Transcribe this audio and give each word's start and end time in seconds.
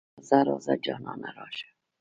راځه 0.17 0.37
ـ 0.41 0.45
راځه 0.47 0.73
جانانه 0.85 1.29
راشه. 1.37 1.69